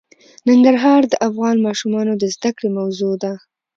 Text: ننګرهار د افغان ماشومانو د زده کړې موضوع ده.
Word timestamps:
ننګرهار 0.49 1.01
د 1.07 1.13
افغان 1.27 1.57
ماشومانو 1.67 2.13
د 2.17 2.23
زده 2.35 2.51
کړې 2.57 2.69
موضوع 2.77 3.13
ده. 3.23 3.33